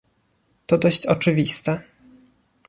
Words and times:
To 0.67 0.77
dość 0.77 1.05
oczywiste 1.05 1.83